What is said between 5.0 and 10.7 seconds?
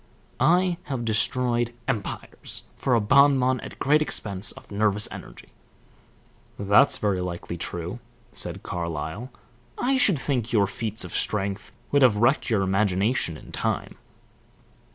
energy." "That's very likely true," said Carlyle. "I should think your